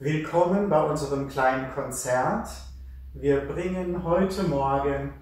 [0.00, 2.48] Willkommen bei unserem kleinen Konzert.
[3.14, 5.12] Wir bringen heute Morgen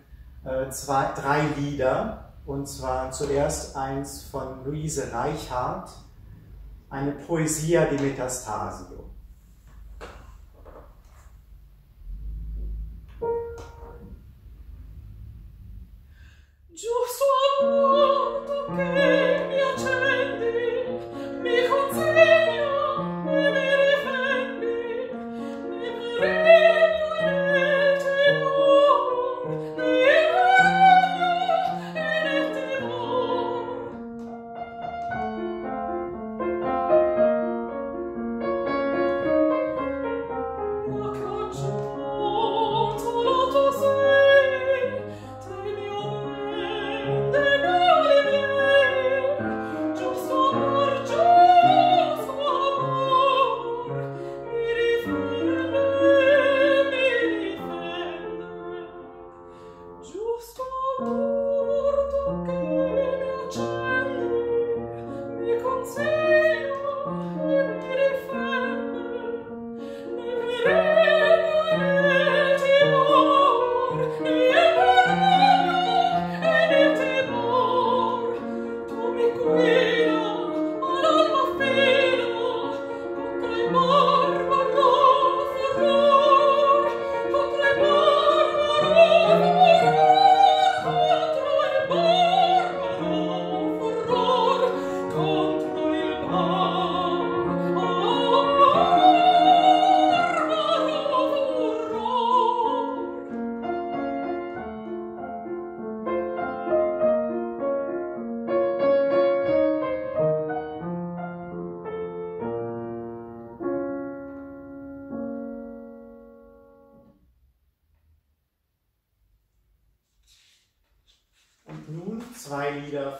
[0.45, 5.93] äh, zwei, drei Lieder, und zwar zuerst eins von Luise Reichhardt,
[6.91, 9.07] eine Poesia di Metastasio.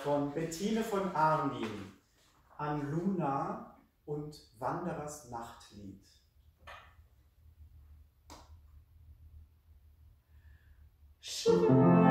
[0.03, 1.93] Von Bettine von Arnim
[2.57, 3.77] an Luna
[4.07, 6.01] und Wanderers Nachtlied.
[11.21, 12.06] Schwester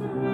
[0.00, 0.29] Thank you.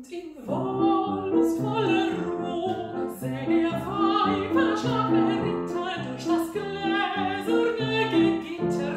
[0.00, 4.74] und er in wohlungsvoller Ruhe säge er Weiber,
[5.42, 8.94] Ritter durch das gläserne Gegitter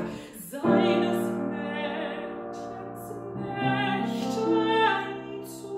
[0.50, 1.22] seines
[1.52, 3.04] Mädchens
[3.36, 5.74] Nächten zu.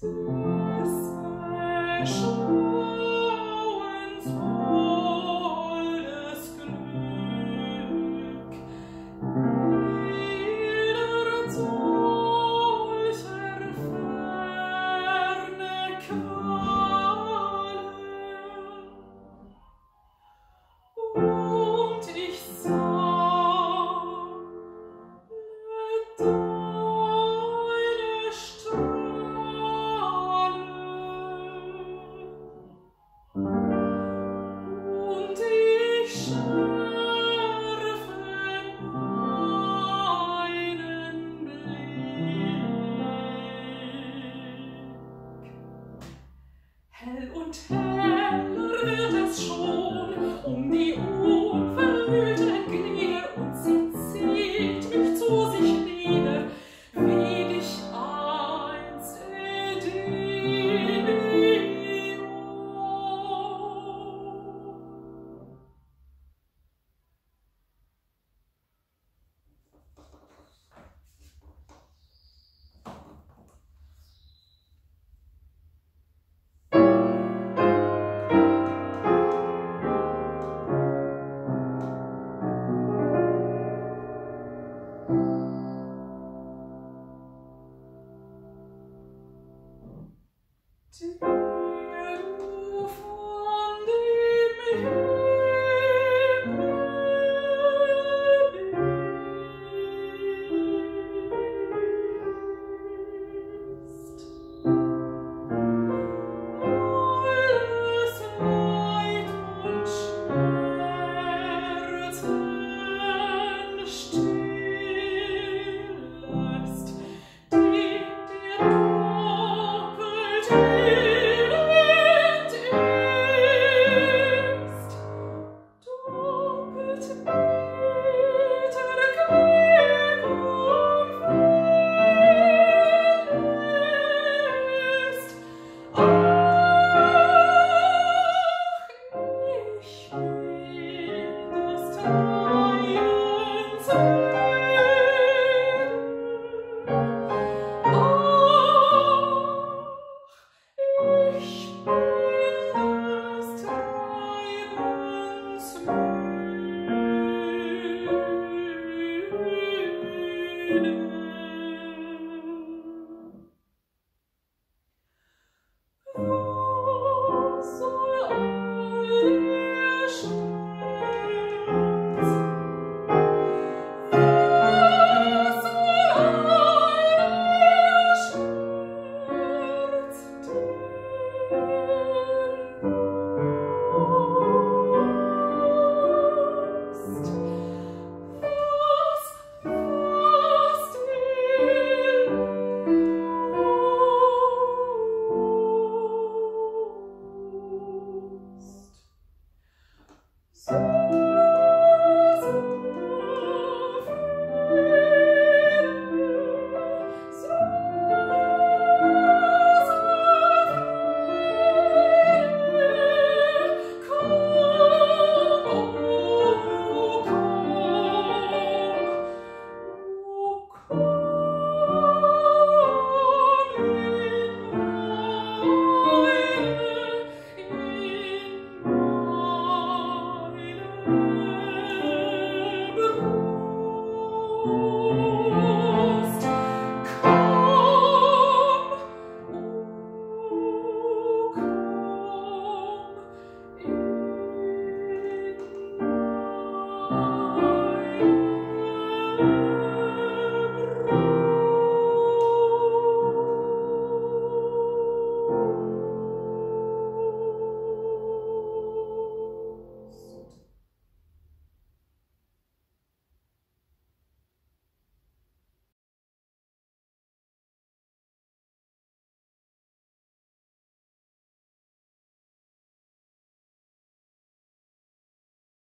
[0.00, 0.94] Das
[1.48, 2.31] Mädchen